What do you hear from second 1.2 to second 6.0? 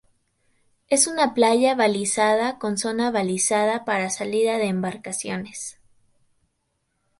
playa balizada con zona balizada para salida de embarcaciones.